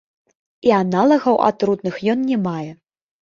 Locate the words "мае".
2.49-2.71